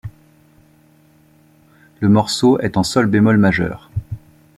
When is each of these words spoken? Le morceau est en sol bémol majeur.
Le 1.99 2.09
morceau 2.09 2.57
est 2.57 2.75
en 2.75 2.81
sol 2.81 3.05
bémol 3.05 3.37
majeur. 3.37 3.91